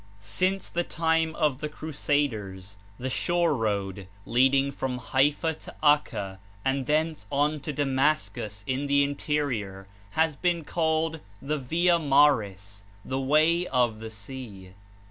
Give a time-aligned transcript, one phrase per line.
[0.17, 6.87] Since the time of the Crusaders the shore road, leading from Haifa to Acca and
[6.87, 13.21] thence on to Dam ascus in the interior, has been called the "via maris," the
[13.21, 14.71] "way of the sea."